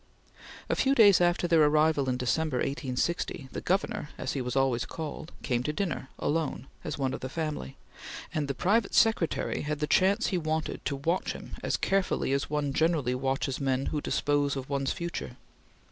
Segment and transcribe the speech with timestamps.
[0.67, 4.83] A few days after their arrival in December, 1860, the Governor, as he was always
[4.83, 7.77] called, came to dinner, alone, as one of the family,
[8.33, 12.49] and the private secretary had the chance he wanted to watch him as carefully as
[12.49, 15.37] one generally watches men who dispose of one's future.